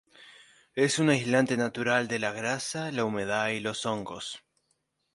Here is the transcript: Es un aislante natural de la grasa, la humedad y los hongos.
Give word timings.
Es 0.73 0.97
un 0.97 1.09
aislante 1.11 1.57
natural 1.57 2.07
de 2.07 2.17
la 2.17 2.31
grasa, 2.31 2.91
la 2.91 3.05
humedad 3.05 3.49
y 3.49 3.59
los 3.59 3.85
hongos. 3.85 4.39